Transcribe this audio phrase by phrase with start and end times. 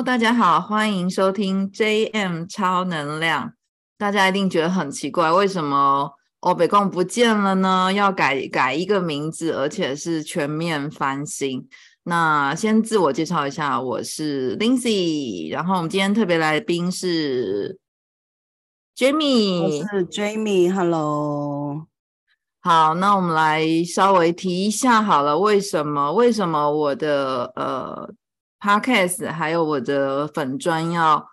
[0.00, 3.52] Hello，大家好，欢迎收听 JM 超能量。
[3.98, 7.92] 大家一定觉得很奇怪，为什么欧北贡不见了呢？
[7.92, 11.68] 要改改一个名字，而且是全面翻新。
[12.04, 17.78] 那先自我介绍一下，我是 Lindsay，然后我们今天特别来宾是
[18.96, 21.86] Jamie，我是 Jamie，Hello。
[22.62, 28.10] 好，那我们来稍微提一下好了，为什么为什么我的呃
[28.60, 31.26] Podcast 还有我的粉专要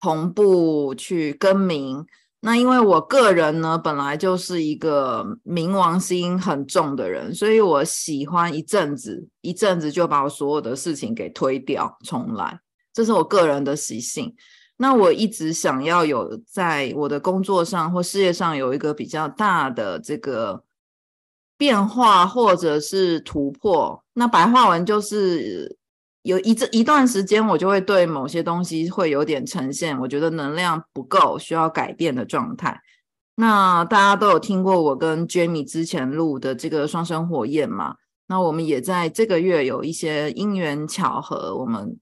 [0.00, 2.06] 同步去更名？
[2.40, 12.58] 那因为我个人呢，本来就是一个冥王星很重的人，所以我喜欢一阵子一阵子就把我所有的事情给推掉重来，
[12.92, 14.34] 这是我个人的习性。
[14.78, 20.64] 那我一直想要有在我的工作上或事业上有一个比较大的这个。
[21.60, 25.76] 变化或者是突破，那白话文就是
[26.22, 32.80] 有一这一段时间，我就会对某些东西会有点呈现，我觉得能量不够，需要改变的状态。
[33.36, 37.94] 那大家都有听过我跟 Jamie 之前录的这个双生火焰嘛？
[38.26, 41.98] 那我们也在这个月有一些因缘巧合，我们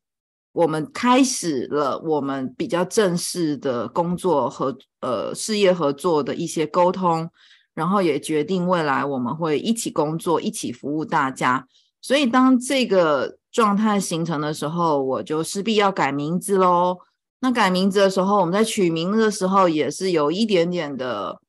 [0.52, 7.30] 我们开始了我们比较正式的工作和呃事业合作的一些沟通。
[7.74, 11.64] 然后也决定未来我们会一起工作，一起服务大家。
[12.00, 16.97] 所以当这个状态形成的时候，我就势必要改名字喽。
[17.41, 21.41] 那改名字的时候，我们在取名字的时候也是有一点点的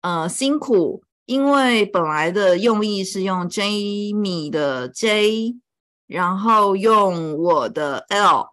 [0.00, 5.56] 呃辛苦，因为本来的用意是用 Jamie 的 J，
[6.06, 8.46] 然后用我的 L，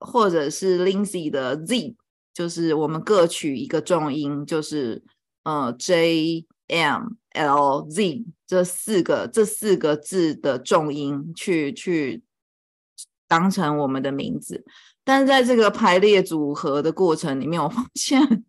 [0.00, 1.94] 或者是 Lindsay 的 Z，
[2.34, 5.04] 就是我们各取一个重音，就是
[5.44, 6.44] 呃 J。
[6.70, 12.22] M L Z 这四个这四个字的重音去去
[13.28, 14.64] 当成我们的名字，
[15.04, 18.44] 但在这个排列组合的过程里面，我发现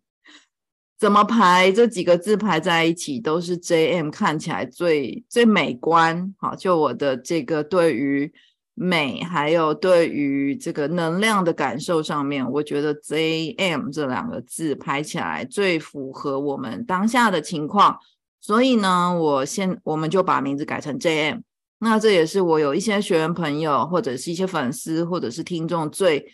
[0.98, 6.34] 怎么排这几个字排在一起都是 J M 看起来最最美观。
[6.38, 8.32] 好，就我的这个对于
[8.74, 17.98] 美还有对于这个能量的感受上面，我觉得 J M 这两个字排起来最符合我们当下的情况。
[18.42, 21.40] 所以呢，我先我们就把名字改成 JM。
[21.80, 26.24] 那这也是我有一些学员朋友，或者是一些粉丝，或者是听众最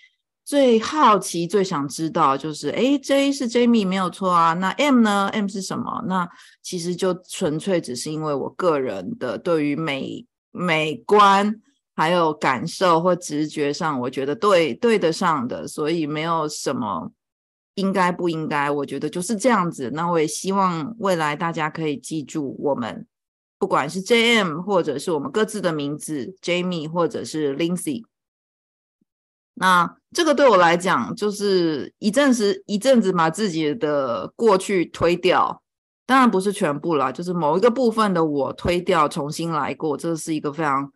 [0.44, 4.52] 最好奇、最想知道，就是诶 J 是 Jamie 没有错啊。
[4.54, 6.04] 那 M 呢？M 是什么？
[6.06, 6.28] 那
[6.62, 11.54] 其实就纯粹只是因为我个人的对于美美观
[11.94, 17.12] 还有感受或直觉上，我觉得对对得上的，所以没有什么。
[17.76, 18.70] 应该不应该？
[18.70, 19.90] 我觉得就是这样子。
[19.92, 23.06] 那我也希望未来大家可以记住我们，
[23.58, 28.04] 不管是 JM 或者是我们各自的名字，Jamie 或者是 Lindsay。
[29.54, 35.62] 那这个对我来讲，就是一阵子一阵子把自己的过去推掉，
[36.04, 40.92] 当然不是全部啦，就是某一个部分的我推掉，重新来过，这是一个非常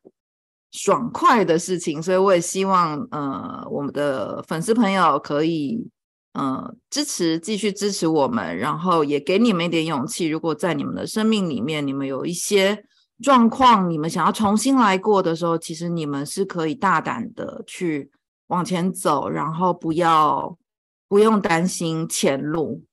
[0.72, 2.02] 爽快的事情。
[2.02, 5.90] 所以我也希望，呃，我们的粉丝朋友可以。
[6.34, 10.28] 嗯，支持，继续支持我们，然后也给你们一点勇气。
[10.28, 12.84] 如果在你们的生命里面，你们有一些
[13.20, 18.12] 状况，你们想要重新来过的时候，其实你们是可以大胆的去
[18.46, 20.56] 往前走，然后不要
[21.08, 22.84] 不用担心前路。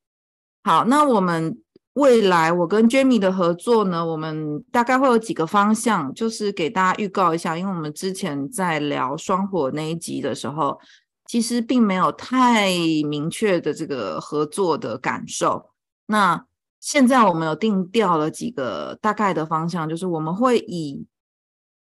[0.63, 1.55] 好，那我们
[1.93, 10.79] 未来我跟 Jamie 的合作呢，我们大概会有几个方向，就是给大家预告一下，因为我们之前在聊双火那一集的时候。
[11.27, 12.69] 其实并没有太
[13.07, 15.69] 明确的这个合作的感受。
[16.07, 16.45] 那
[16.79, 21.05] 现在我们有定调了几个大概的方向，就是我们会以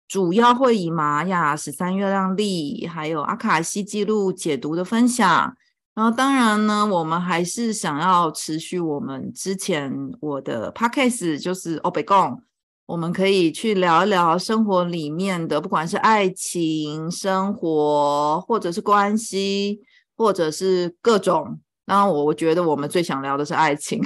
[0.09, 5.55] 主要会以玛雅十三月亮历，还有阿卡西记录解读的分享。
[5.95, 12.43] 然后当然呢，我们还是想要持续我们之前我的 podcast，就是欧北共。
[12.87, 19.81] 我们可以去聊一聊生活里面的，不管是爱情、生活，或者是关系，
[20.15, 21.59] 或者是各种。
[21.87, 24.03] 那我我觉得我们最想聊的是爱情。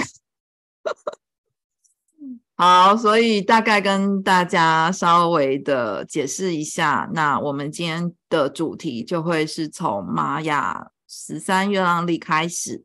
[2.57, 12.85] 好，所以大概跟大家稍微的解释一下，那我们今天的主题就会是从玛雅十三月亮历开始。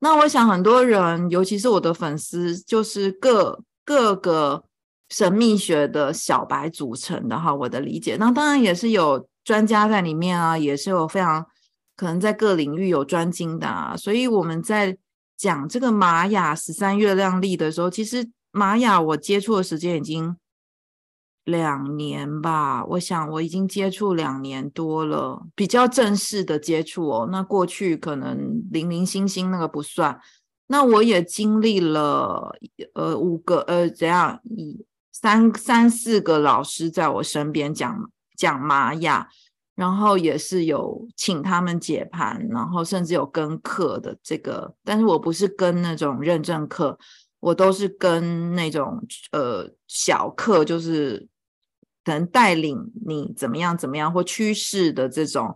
[0.00, 4.64] 那我想很多人，尤其是我的粉丝，就是各各个。
[5.10, 11.44] 神秘学的小白组成的哈，我的理解，那当然也是有专家在里面啊，也是有非常
[11.96, 13.96] 可能在各领域有专精的啊。
[13.96, 14.96] 所以我们在
[15.36, 20.36] 讲这个玛雅十三月亮历的时候，其实玛雅我接触的时间已经
[21.44, 27.28] 两年吧，我想我已经接触两年多了，比较正式的接触哦。
[27.32, 30.20] 那过去可能零零星星那个不算。
[30.68, 32.56] 那我也经历了
[32.94, 34.84] 呃五个呃怎样一
[35.20, 39.28] 三三四个老师在我身边讲讲玛雅，
[39.74, 46.98] 然后也是有请他们解盘，然后甚至有跟课的这个，但是我不是跟那种认证课，
[47.40, 51.28] 我都是跟那种呃小课，就是
[52.06, 55.54] 能带领你怎么样怎么样或趋势的这种。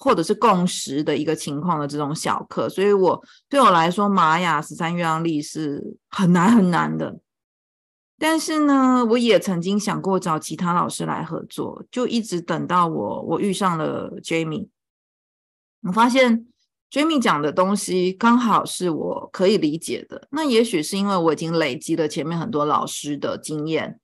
[0.00, 7.18] 或者是共识的一个情况的这种小课，所以我对我来说，玛雅十三月亮历是很难很难的。
[8.18, 14.68] 但是呢，我也曾经想过找其他老师来合作，就一直等到我我遇上了 Jamie，
[15.82, 16.46] 我发现
[16.90, 20.26] Jamie 讲的东西刚好是我可以理解的。
[20.30, 24.00] 那也许是因为我已经累积了前面很多老师的经验，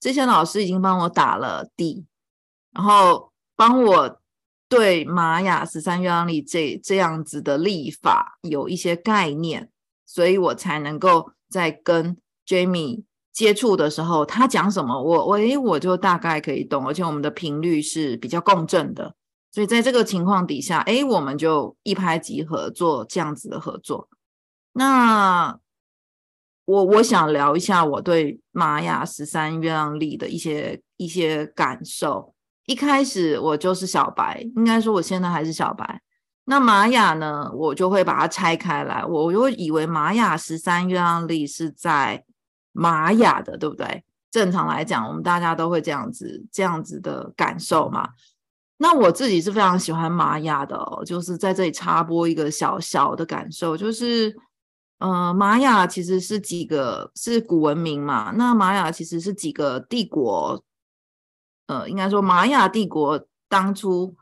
[0.00, 2.06] 这些老师已经帮我打了底，
[2.72, 4.20] 然后帮我。
[4.68, 9.70] 对玛雅十三月亮历这这样子的历法有一些概念，
[10.04, 13.04] 所以我才能够在跟 Jamie
[13.36, 19.14] 接触的时候，他讲什么，我我诶我就大概可以懂，而且我们的频率是比较共振的，
[19.52, 24.08] 所以在这个情况底下，诶我们就一拍即合做这样子的合作。
[24.72, 25.58] 那
[26.64, 32.32] 我我想聊一下我对玛雅十三月亮历的一些一些感受。
[32.64, 36.00] 一开始我就是小白，应该说我现在还是小白。
[36.46, 42.24] 那玛雅呢，我就会把它拆开来，我就以为玛雅十三月亮历是在
[42.76, 44.04] 玛雅的，对不对？
[44.30, 48.10] 正常来讲，我们大家都会这样子这样子的感受嘛。
[48.76, 54.36] 那我自己是非常喜欢玛雅的哦，就是在这里插播一个小小的感受，就是，
[54.98, 60.62] 呃，玛雅其实是几个是古文明嘛，那玛雅其实是几个帝国。
[61.68, 64.14] 呃，应该说玛雅帝国当初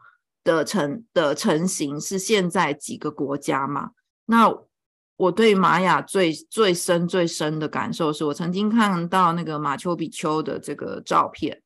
[0.45, 3.91] 的成的成型是现在几个国家嘛？
[4.27, 4.49] 那
[5.17, 11.63] 我对玛雅最最深最深的感受是我曾经看到那个马丘比丘的这个照片。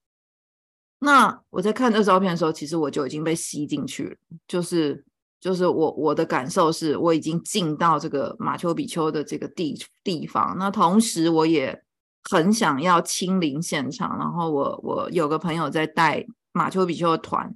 [1.01, 4.17] 那我在看这照片的时候，其实我就已经被吸进去了，
[4.47, 5.05] 就是
[5.41, 10.57] 就是我我的感受是我已经进到这个马丘比丘的这个地地方。
[10.59, 11.83] 那同时我也。
[12.31, 17.55] 很想要亲临现场，然后我我有个朋友在带马丘比丘的团，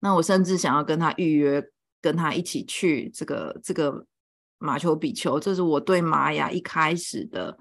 [0.00, 1.62] 那我甚至想要跟他预约，
[2.00, 4.06] 跟他一起去这个这个
[4.58, 5.38] 马丘比丘。
[5.38, 7.56] 这是我对玛雅一开始的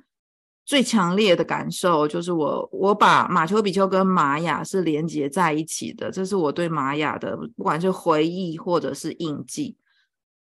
[0.66, 9.78] 最强烈的感受，就是我我把马丘比丘跟玛雅是连接在一起的，这是我对玛雅的不管是回忆或者是印记。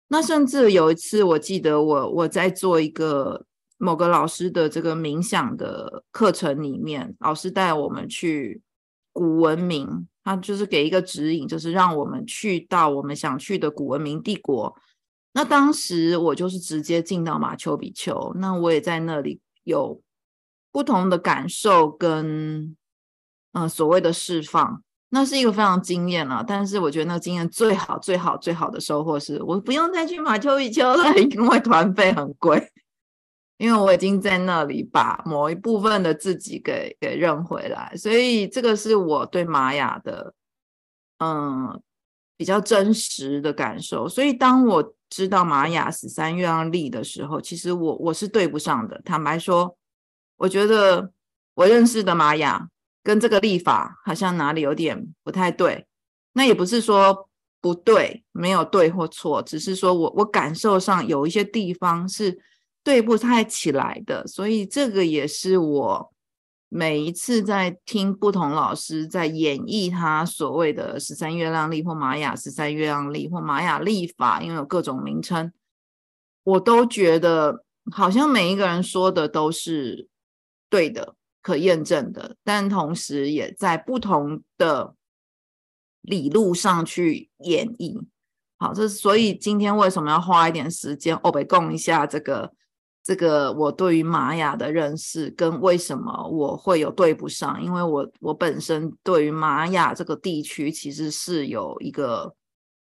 [0.08, 3.44] 那甚至有一次，我记得我我在做一个。
[3.78, 8.62] 某个老师的这个冥想的课程里面，老师带我们去
[9.12, 14.75] 古文明，他就是给一个指引，就是让我们去到我们想去的古文明帝国。
[15.36, 20.00] 那当时我就是直接进到马丘比丘，那我也在那里有
[20.72, 22.74] 不同的感受跟
[23.52, 26.42] 嗯、所谓的释放，那是一个非常惊艳啊。
[26.42, 32.72] 但是我觉得那个经验最好最好最好的收获是，我不用再去马丘比丘了， 因为团费很贵。
[33.58, 40.32] 因为我已经在那里把某一部分的自己给给认回来，所以这个是我对玛雅的
[41.18, 41.78] 嗯
[42.38, 44.08] 比较真实的感受。
[44.08, 49.00] 所以当我知道玛雅十三月亮历的时候，其实我我是对不上的。
[49.04, 49.76] 坦白说，
[50.36, 51.12] 我觉得
[51.54, 52.68] 我认识的玛雅
[53.02, 55.86] 跟这个历法好像哪里有点不太对。
[56.32, 57.28] 那也不是说
[57.60, 62.40] 不对，没有对或错，只是说我我感受上有一些地方是。
[62.86, 66.12] 对不太起来的，所以这个也是我
[66.68, 75.52] 每一次在听不同老师在演绎他所谓的十三月亮历或玛雅十三月亮历或玛雅历法，因为有各种名称，
[76.42, 80.08] 我都觉得好像每一个人说的都是
[80.68, 84.94] 对的、可验证的，但同时也在不同的
[86.00, 88.04] 理路上去演绎。
[88.58, 92.52] 好，这所以今天为什么要花一点时间欧北共一下这个？
[93.06, 102.34] 这个我对于玛雅的认识跟为什么我会有对不上，因为我我本身对于玛雅这个地区其实是有一个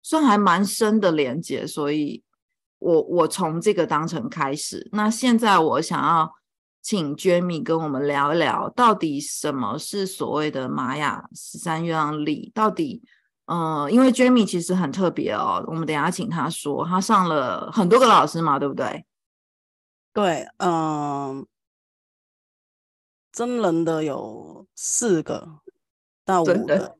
[0.02, 2.22] 算还蛮深的连接，所以
[2.78, 4.88] 我我从这个当成开始。
[4.92, 6.32] 那现在我想要
[6.80, 12.50] 请 Jamie 跟我们聊一聊，到底什么是所谓的玛雅十三月亮历？
[12.54, 13.02] 到底，
[13.44, 19.04] 呃，因为 Jamie 其实很特别哦，我们等下请他说，他上了很多个老师嘛，对不对？
[20.14, 21.44] 对，嗯，
[23.32, 25.60] 真人的有四个，
[26.24, 26.96] 到五个，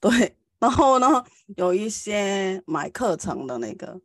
[0.00, 0.36] 对。
[0.58, 1.24] 然后呢，
[1.56, 4.00] 有一些买课程的那个，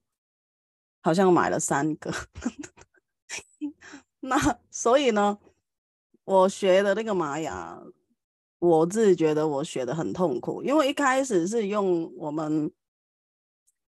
[1.02, 2.12] 好像买了三个。
[4.20, 4.38] 那
[4.70, 5.40] 所以呢，
[6.26, 7.82] 我学的那个玛雅，
[8.60, 12.70] 我自己觉得我学的很痛苦，因为一开始是用我们，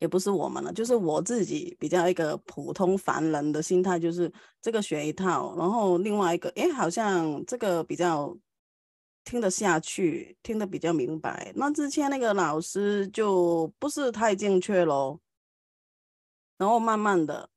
[0.04, 4.30] 也不是我们了，就是我自己比较一个普通凡人的心态，就是
[4.60, 8.36] 这个学一套，然后另外一个，哎，好像这个比较。
[9.26, 11.50] 听得下去，听得比较明白。
[11.56, 15.18] 那之前那个老师就不是太正确咯。
[16.58, 17.48] 然后慢慢的，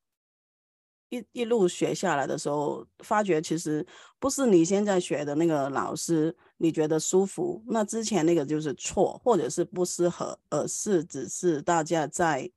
[1.10, 3.86] 一一路学下来的时候，发觉其实
[4.18, 12.52] 不是你现在学的那个老师你觉得舒服，那之前那个就是错，或者是不适合，而是只是大家在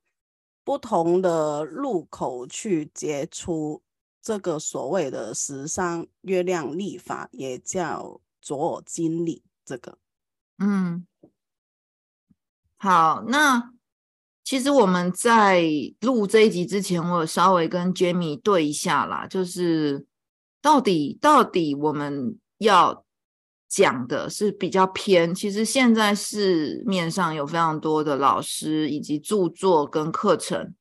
[0.65, 3.83] 不同的路口去接触
[4.21, 8.21] 这个所谓的十三月亮历法，也叫。
[8.43, 9.99] 左耳经历这个，
[10.59, 11.07] 嗯，
[12.79, 13.75] 好，那
[14.43, 15.63] 其实我们在
[16.01, 20.07] 录这一集之前，我有稍微跟 Jamie 对一下啦，就是
[20.63, 23.05] 到底到底我们要
[23.71, 30.75] 讲的是比较偏，其实现在市面上有非常多的老师以及著作跟课程，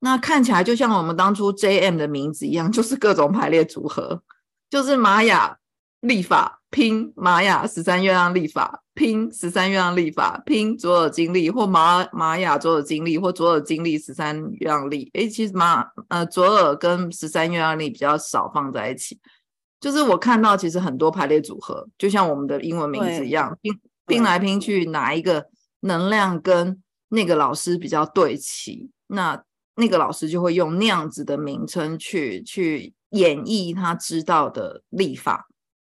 [0.00, 4.22] 那看起来就像我们当初 JM 的名字一样，就是各种排列组合，
[4.70, 5.56] 就是玛雅
[6.00, 6.52] 历法。
[6.68, 15.08] 拼玛雅十三月亮历法，拼十三月亮历法，拼左耳经历或玛玛雅左耳经历或左耳经历十三月亮历。
[15.14, 19.18] 诶，其实玛呃左耳跟十三月亮历比较少放在一起。
[19.80, 23.72] 就是我看到其实很多排列组合，就像我们的英文名字一样，拼
[24.06, 25.46] 拼来拼去，哪一个
[25.80, 29.42] 能量跟那个老师比较对齐，那
[29.76, 35.46] 那个老师就会用那样子的名称去去演绎他知道的历法。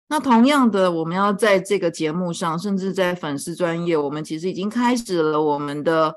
[0.09, 6.15] 那同样的，我们要在这个节目上，甚至在粉丝专业，我们其实已经开始了我们的，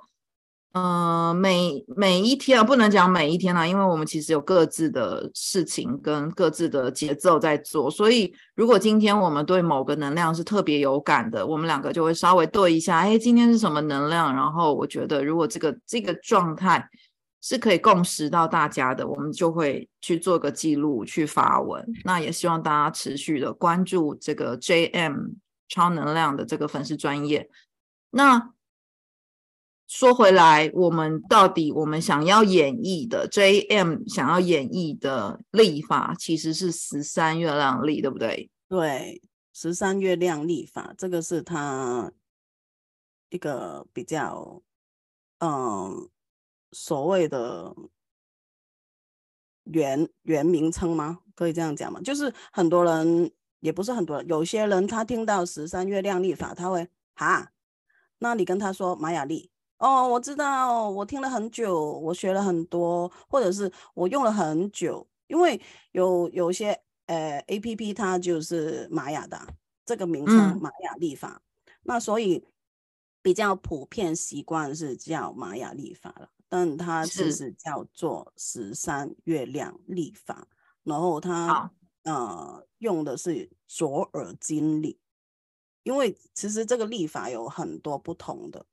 [0.72, 14.34] 呃，每每一天啊，不能讲每一天啊，因为我们其实有各自的事情跟各自的节奏在做，所以如果今天我们对某个能量是特别有感的，我们两个就会稍微对一下，哎，今天是什么能量？
[14.34, 16.88] 然后我觉得，如果这个这个状态。
[17.44, 21.84] 是可以共识到大家的，我们就会去做个记录，去发文。
[22.04, 25.32] 那也希望大家持续的关注这个 JM
[25.68, 27.50] 超能量的这个粉丝专业。
[28.10, 28.51] 那
[29.94, 38.50] 说回来，我们到底我们想要演绎的 JM 想要演绎的历法，其实是十三月亮历，对不对？
[38.68, 39.20] 对，
[39.52, 42.10] 十三月亮历法，这个是它
[43.28, 44.62] 一个比较，
[45.40, 46.08] 嗯。
[46.74, 47.76] 所谓的
[49.64, 51.18] 原原名称吗？
[51.34, 52.00] 可以这样讲吗？
[52.00, 53.30] 就是很多人，
[53.60, 57.52] 也不是很多人，有些人他听到十三月亮历法，他会哈，
[58.20, 59.50] 那你跟他说玛雅历
[59.82, 65.60] 哦，我知道，我听了很久，我学了很多，或者是我用了很久，因为
[65.90, 69.36] 有有些呃 APP 它就是玛雅的
[69.84, 72.46] 这个名称玛雅历法，嗯，那所以
[73.22, 76.28] 比较普遍习惯是叫玛雅历法了。
[76.48, 80.46] 但它其实叫做十三月亮历法，
[80.84, 81.72] 然后它
[82.04, 85.00] 呃用的是左耳经历，
[85.82, 88.64] 因为其实这个历法有很多不同的，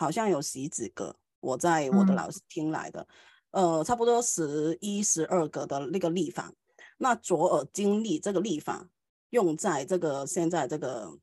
[0.00, 3.06] 好像有十几个，我在我的老师听来的，
[3.50, 6.50] 嗯、呃，差不多十一、十二个的那个历法。
[6.96, 8.86] 那左耳经历这个历法
[9.28, 11.18] 用在这个现在这个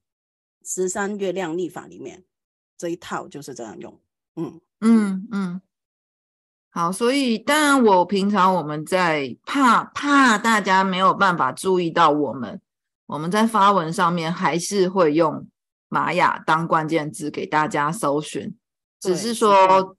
[0.64, 2.24] 十三月亮历法里面，
[2.78, 4.00] 这一套就是这样用，
[4.36, 5.62] 嗯嗯嗯。
[6.70, 12.62] 好，所以当然，我平常我们在怕怕大家没有办法注意到我们，
[13.08, 15.48] 我们在发文上面还是会用
[15.90, 18.56] 玛雅当关键字给大家搜寻，
[19.00, 19.96] 只是说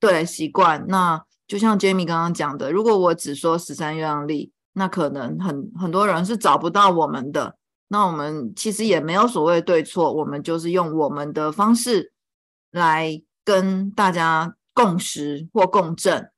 [0.00, 0.86] 对习惯。
[0.88, 7.56] 那就像 Jamie 刚刚讲的，如果我只说十三月亮历，那可能很很多人是找不到我们的。
[7.88, 12.12] 那我们其实也没有所谓对错，我们就是用我们的方式
[12.70, 14.54] 来跟大家。
[14.74, 16.30] 共识或共振，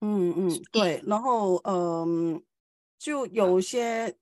[0.00, 1.02] 嗯嗯，对。
[1.04, 2.42] 然后，嗯、呃，
[3.00, 4.14] 就有些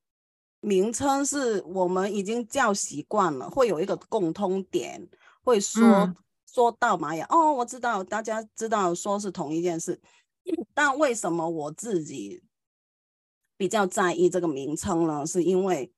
[0.59, 5.07] 名称是我们已经叫习惯了，会有一个共通点，
[5.43, 6.15] 会说、嗯、
[6.51, 7.25] 说到玛雅。
[7.29, 10.01] 哦，我知道，大家知道说是同一件事，
[10.73, 12.43] 但为什么我自己
[13.55, 15.25] 比较在意这个名称呢？
[15.25, 15.93] 是因为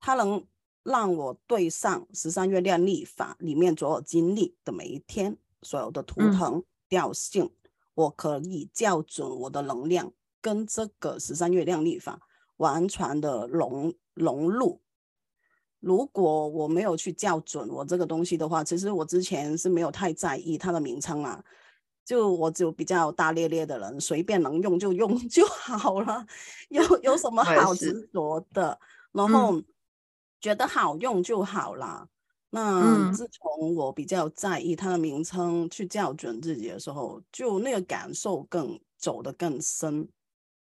[0.00, 0.46] 它能
[0.82, 5.36] 让我对上十三月亮历法里面所有经历的每一天。
[5.64, 12.18] 所有的图腾调性，嗯，我可以校准我的能量，跟这个十三月亮历法
[12.56, 14.80] 完全的融融入。
[15.82, 21.44] 如果我没有去校准我这个东西的话，其实我之前是没有太在意它的名称啊。
[22.04, 26.26] 就我就比较大咧咧的人，随便能用就用 就好了，
[26.70, 28.78] 有有什么 好执着的？
[29.12, 29.62] 然后
[30.40, 32.08] 觉得好用就好啦。
[32.50, 40.08] 那自从我比较在意它的名称，去校准自己的时候，就那个感受更走得更深。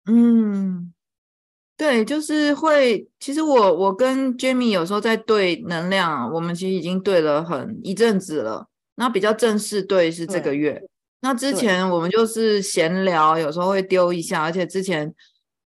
[0.07, 0.93] 嗯。
[1.79, 3.07] 对，就是会。
[3.21, 8.67] 其实我我跟 Jamie 有时候在对能量，我们其实已经对了很一阵子了。
[8.97, 10.83] 那比较正式对是这个月。
[11.21, 14.43] 那之前我们就是闲聊，有时候会丢一下。
[14.43, 15.15] 而且之前，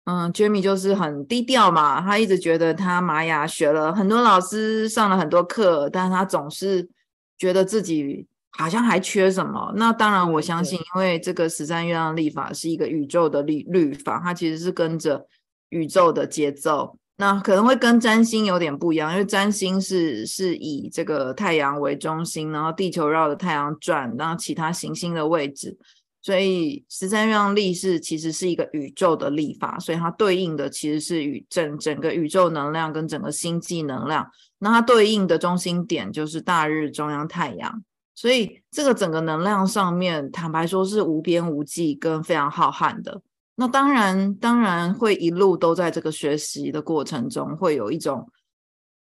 [0.04, 6.90] 嗯，Jamie 就是很低调嘛，他一直觉得他玛雅学了很多老师上了很多课，但是他总是
[7.38, 9.72] 觉得自己好像还缺什么。
[9.78, 15.26] 那当然，我相信，因为这个十三月亮历法是一个宇宙的律律法，它其实是跟着。
[15.72, 25.78] 宇宙的节奏，那可能会跟占星有点不一样，因为占星是是以这个太阳为中心，然后地球绕着太阳转，然后其他行星的位置，
[26.22, 43.22] 所以十三月亮历是其实是一个宇宙的历法，所以它对应的其实是宇整整个宇宙能量跟整个星际能量，那它对应的中心点就是大日中央太阳，所以这个整个能量上面，坦白说是无边无际跟非常浩瀚的。
[43.62, 48.28] 那当然，当然会一路都在这个学习的过程中，会有一种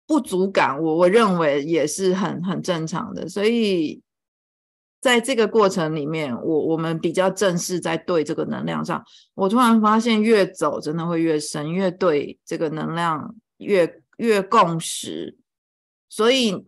[0.06, 0.78] 不足感。
[0.78, 3.26] 我我认为也是很很正常的。
[3.26, 4.02] 所以
[5.00, 9.02] 在这个过程里面，我我们比较正式在对这个能量上，
[9.34, 15.38] 我突然发现越走真的会越深，越对这个能量越越共识。
[16.10, 16.62] 所以。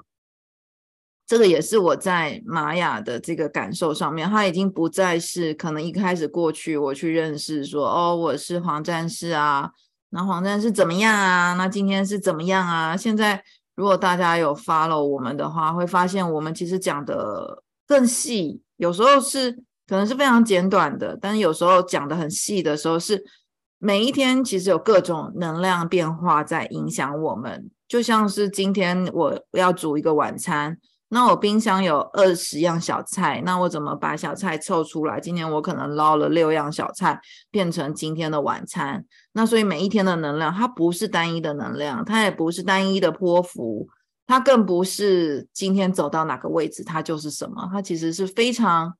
[1.27, 9.71] 这个也是我在玛雅的这个感受上面，它已经不再是可能一开始过去我去认识说，哦，我是黄战士啊，
[10.11, 11.55] 那黄战士怎么样啊？
[11.55, 12.95] 那今天是怎么样啊？
[12.97, 13.43] 现在
[13.75, 19.53] 如果大家有 follow 我们的话，会发现我们其实讲的更细，有时候是
[19.87, 23.25] 可能是非常简短的，但是有时候讲的很细的时候，是
[23.79, 30.77] 每一天其实有各种能量变化在影响我们，就像是今天我要煮一个晚餐。
[31.15, 35.21] 那我冰箱有二十样小菜，那我怎么把小菜凑出来？
[35.21, 37.21] 今天我可能捞了六样小菜，
[37.51, 39.05] 变成今天的晚餐。
[39.33, 43.87] 那所以每一天的能量，它不是单一的能量，它也不是单一的波幅，
[44.27, 47.69] 它更不是今天走到哪个位置，它就是什么。
[47.71, 48.95] 它其实是非常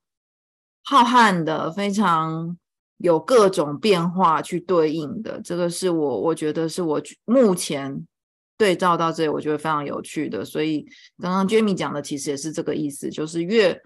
[0.83, 2.55] 浩瀚的，非常
[2.97, 5.41] 有各种变化去对应的。
[5.41, 8.05] 这个是我我觉得是我目前。
[8.57, 10.45] 对照到这里，我觉得非常有趣的。
[10.45, 10.85] 所以
[11.19, 13.81] 刚刚 Jamie 讲的其实也是这个意思，就是越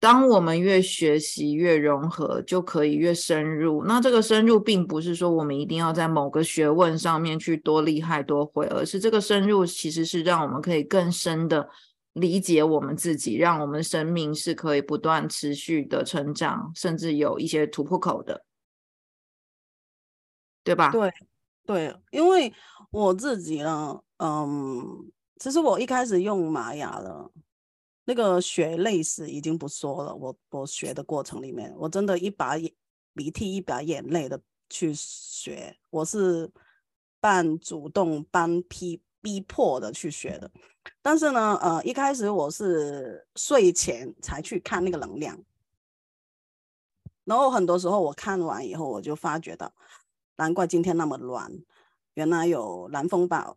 [0.00, 3.84] 当我们越学习越融合，就可以越深入。
[3.84, 11.66] 那这个深入并不是说我们一定要在某个学问上面去多厉害多会，而是这个深入其实是让我们可以更深的
[12.12, 18.44] 理解我们自己，让我们生命是可以不断持续的成长，甚至有一些突破口的，
[20.62, 20.90] 对吧？
[20.90, 21.10] 对。
[21.66, 22.52] 对，因为
[22.90, 27.30] 我自己呢，嗯，其实我一开始用玛雅的，
[28.04, 30.14] 那个血泪史已经不说了。
[30.14, 32.56] 我我学的过程里面，我真的一把
[33.14, 36.50] 鼻涕一把眼泪的去学，我是
[37.18, 40.50] 半主动半逼逼迫的去学的。
[41.00, 45.42] 但是呢，呃，一开始我是睡前才去看那个能量，
[47.24, 49.72] 然后很多时候我看完以后，我就发觉到。
[50.36, 51.62] 难怪今天那么乱，
[52.14, 53.56] 原来有蓝风暴。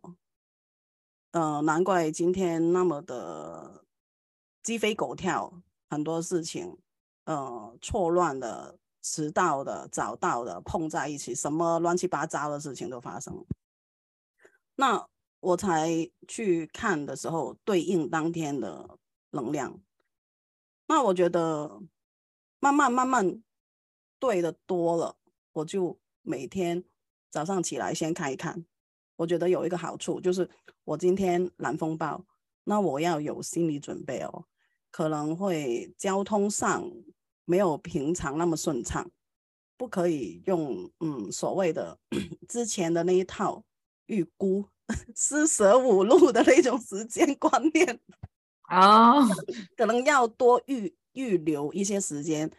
[1.32, 3.84] 呃，难怪今天那么的
[4.62, 5.60] 鸡飞狗跳，
[5.90, 6.78] 很多事情，
[7.24, 13.44] 呃，错乱的、迟到的、早到的碰在一起，什么乱七八糟的事情都发生。
[14.76, 15.08] 那
[15.40, 18.98] 我才去看的时候，对应当天的
[19.30, 19.80] 能量。
[20.86, 21.82] 那我觉得
[22.60, 23.42] 慢慢慢慢
[24.20, 25.16] 对的多了，
[25.52, 25.98] 我就。
[26.28, 26.84] 每天
[27.30, 28.66] 早上起来先看一看，
[29.16, 30.48] 我觉得有一个好处就是，
[30.84, 32.22] 我今天蓝风暴，
[32.64, 34.44] 那我要有心理准备哦，
[34.90, 36.84] 可能会交通上
[37.46, 39.10] 没有平常那么顺畅，
[39.78, 41.98] 不可以用嗯所谓的
[42.46, 43.64] 之前的那一套
[44.04, 44.68] 预估
[45.14, 47.98] 四舍五入的那种时间观念
[48.62, 49.30] 啊，oh.
[49.78, 52.50] 可能要多预预留一些时间。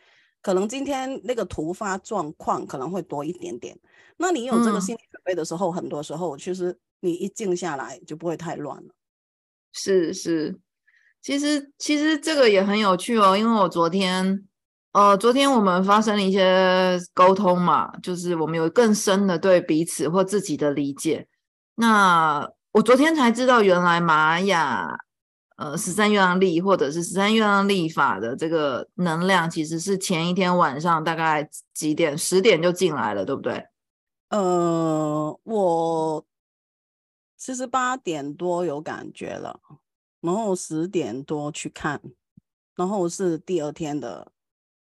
[0.42, 3.78] 可能今天那个突发状况可能会多一点点，
[4.18, 8.94] 那你有这个心理准备的时候，嗯、很多时候其实你一静下来就不会太乱了。
[9.72, 10.60] 是是，
[11.22, 14.48] 其实其实这个也很有趣哦，因为我昨天
[14.94, 21.28] 呃，昨天我们发生了一些沟通嘛，就是我们有更深的对彼此或自己的理解。
[21.76, 24.90] 那我昨天才知道，原来玛雅
[25.60, 32.18] 呃十三月亮历或者是十三月亮历法的这个能量，其实是前一天晚上大概几点？
[32.18, 33.68] 十点就进来了，对不对？
[34.30, 36.26] 呃，我
[37.36, 39.60] 其实八点多有感觉了，
[40.22, 42.02] 然后十点多去看，
[42.76, 44.32] 然后是第二天的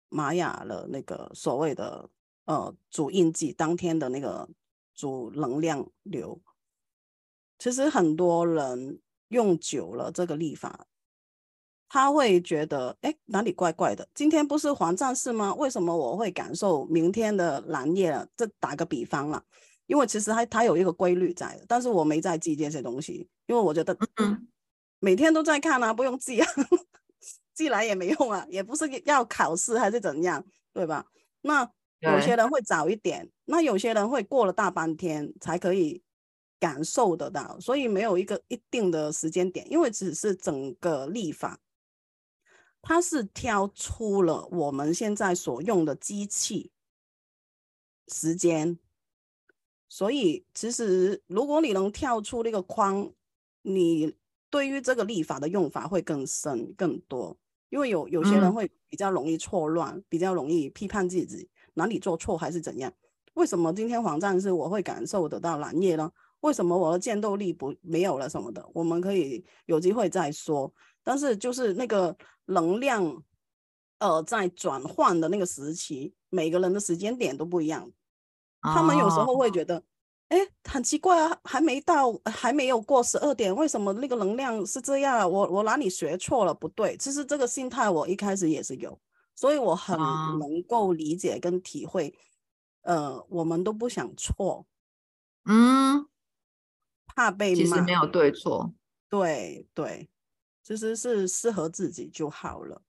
[0.10, 2.08] 玛雅的那个所谓的
[2.46, 4.48] 呃主印记，当天的那个
[4.94, 6.40] 主能量流。
[7.58, 10.86] 其实很多人用久了这个历法，
[11.90, 14.08] 他会觉得，哎，哪里怪怪的？
[14.14, 15.54] 今天不是黄战士吗？
[15.56, 18.28] 为什么我会感受明天的蓝夜了？
[18.36, 19.44] 这打个比方了，
[19.86, 24.48] 因为其实它它有一个规律在的，但是我没在记这些东西，因为我觉得，嗯，
[25.00, 26.48] 每天都在看啊，不用记啊，
[27.54, 31.06] 记来也没用啊，也不是要考试还是怎样，对吧？
[31.42, 36.04] 那有些人会早一点，那有些人会过了大半天才可以。
[36.60, 41.60] 感受得到，所以没有一个一定的时间点，因为只是整个立法，
[42.82, 46.72] 它是挑出了我们现在所用的机器
[48.08, 48.80] 时间，
[49.88, 53.12] 所以其实如果你能跳出那个框，
[53.62, 54.16] 你
[54.50, 57.38] 对于这个立法的用法会更深更多，
[57.70, 62.92] 因为有有些人会比较容易错乱，嗯、比较容易批判自己哪里做错还是怎样，
[63.34, 66.12] 为什么今天黄战士我会感受得到蓝叶呢？
[66.48, 68.66] 为什么我的战斗力不没有了什么的？
[68.74, 70.74] 我们可以有机会再说。
[71.04, 73.24] 但是就是那个能量，
[74.00, 77.92] 呃，在转换的那个时期，每个人的时间点都不一样。
[78.62, 79.84] 他们有时候会觉得，
[80.30, 85.30] 哎、哦，很奇怪啊，还没到，还没有过十二点，为什么那个能量是这样？
[85.30, 86.54] 我我哪里学错了？
[86.54, 88.98] 不对，其实这个心态我一开始也是有，
[89.36, 89.98] 所以我很
[90.40, 92.14] 能够理解跟体会。
[92.84, 94.66] 哦、呃，我们都不想错，
[95.46, 96.08] 嗯。
[97.18, 98.72] 怕被骂，其实没有对错，
[99.10, 100.08] 对对，
[100.64, 102.84] 其实是适合自己就好了。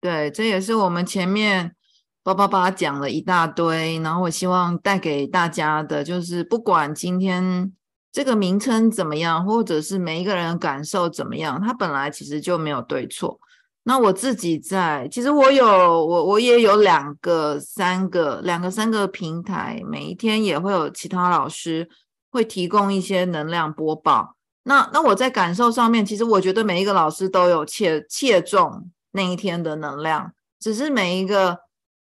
[0.00, 1.74] 对，这也是我们前面
[2.22, 7.72] 叭叭叭讲了一大堆，然后我希望带给大家的，就是不管今天
[8.12, 13.40] 这个名称怎么样，或者是每一个人感受怎么样，它本来其实就没有对错。
[13.82, 21.88] 那我自己在，其实我有我我也有两个、三个、两个、三个平台，每一天也会有其他老师。
[22.30, 24.36] 会提供一些能量播报。
[24.62, 31.58] 那那我在感受上面，其实我觉得每一个老师都有切切中那一天的能量，只是每一个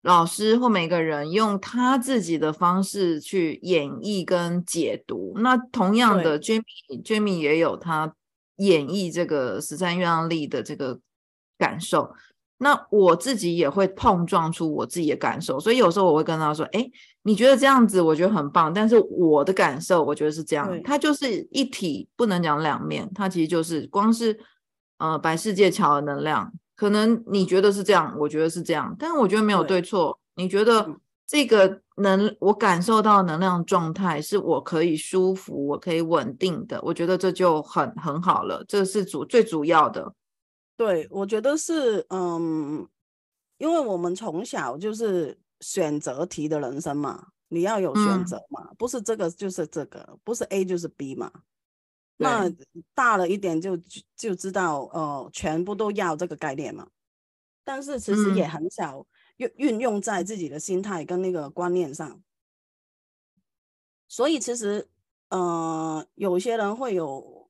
[0.03, 5.33] 老师或每个人用他自己的方式去演绎跟解读。
[5.39, 6.63] 那同样的，Jamie
[7.03, 8.15] Jamie 也有他
[8.57, 11.01] 演绎这个十三月亮历的这个
[11.57, 12.15] 感受。
[12.59, 16.89] 那我自己也会碰撞出我自己的感受，所以有时候我会跟他说：“哎，
[17.23, 23.11] 你觉得这样子，我觉得很棒，但是我的感受，我觉得是这样。”它就是一体，不能讲两面。
[23.15, 24.39] 它其实就是光是
[24.99, 30.19] 呃白世界桥的能量，可能你觉得是这样，我觉得是这样，但是我觉得没有对错。
[30.37, 30.89] 你觉得
[31.27, 40.15] 这个能我感受到能量状态是我可以舒服，我可以稳定的，我觉得这就很很好了，这是主最主要的。
[40.77, 42.89] 对，我觉得是，嗯，
[43.59, 51.31] 因为我们从小就是选择题的人生嘛，你要有选择嘛，嗯、不是这个就是这个，不是 A 就是 B 嘛。
[52.17, 52.51] 那
[52.93, 53.77] 大了一点就
[54.17, 56.89] 就知道，呃，全部都要这个概念嘛。
[57.63, 59.07] 但是其实也很少
[59.37, 62.21] 运运用在自己的心态跟那个观念上。
[64.09, 64.89] 所以其实，
[65.29, 67.49] 呃，有些人会有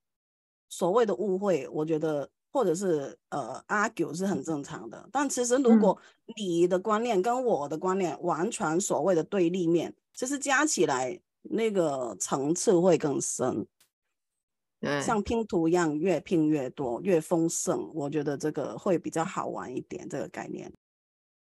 [0.69, 2.31] 所谓的误会，我觉得。
[2.55, 5.99] 或者是呃，argue 是很正常的，但其实如果
[6.37, 13.67] 你的观念跟我的观念完全所谓的对立面，其实加起来那个层次会更深。
[14.81, 17.91] 对，像拼图一样，越拼越多，越丰盛。
[17.93, 20.73] 我觉得这个会比较好玩一点，这个概念。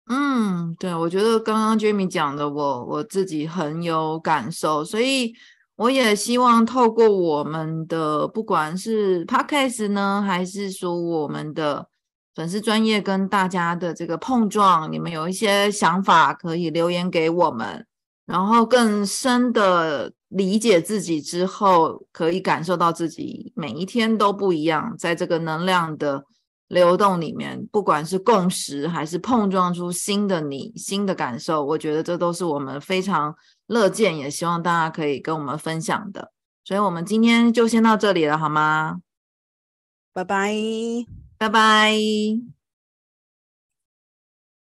[0.08, 5.34] 嗯，对，我觉得刚刚 Jamie 讲的我，我我自己很有感受，所以。
[5.76, 11.86] 我也希望透过我们的不管是 Podcast 呢，还是说我们的
[12.34, 17.86] 粉丝专业跟大家的这个碰撞，你们有一些想法可以留言给我们，
[18.24, 26.24] 然后更深的理解自己之后，可以感受到自己每一天都不一样，在这个能量的
[26.68, 33.34] 流动里面，不管是共识还是碰撞出新的你、新的感受，我觉得这都是我们非常。
[33.66, 36.32] 乐见，也希望大家可以跟我们分享的，
[36.64, 39.00] 所以我们今天就先到这里了，好吗？
[40.12, 40.54] 拜拜，
[41.38, 42.55] 拜拜。